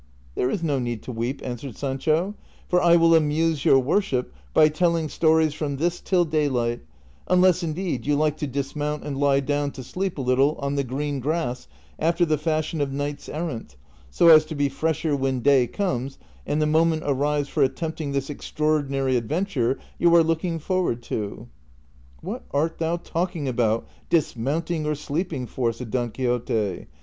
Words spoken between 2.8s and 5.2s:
I will amuse your worship by telling